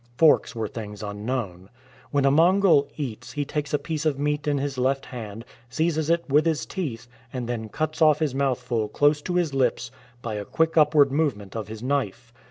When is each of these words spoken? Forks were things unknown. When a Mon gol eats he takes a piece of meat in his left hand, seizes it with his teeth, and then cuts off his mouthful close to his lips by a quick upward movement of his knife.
Forks 0.17 0.55
were 0.55 0.67
things 0.67 1.03
unknown. 1.03 1.69
When 2.09 2.25
a 2.25 2.31
Mon 2.31 2.59
gol 2.59 2.87
eats 2.97 3.33
he 3.33 3.45
takes 3.45 3.71
a 3.71 3.77
piece 3.77 4.03
of 4.03 4.17
meat 4.17 4.47
in 4.47 4.57
his 4.57 4.79
left 4.79 5.05
hand, 5.05 5.45
seizes 5.69 6.09
it 6.09 6.27
with 6.27 6.47
his 6.47 6.65
teeth, 6.65 7.05
and 7.31 7.47
then 7.47 7.69
cuts 7.69 8.01
off 8.01 8.17
his 8.17 8.33
mouthful 8.33 8.87
close 8.87 9.21
to 9.21 9.35
his 9.35 9.53
lips 9.53 9.91
by 10.23 10.33
a 10.33 10.43
quick 10.45 10.75
upward 10.75 11.11
movement 11.11 11.55
of 11.55 11.67
his 11.67 11.83
knife. 11.83 12.33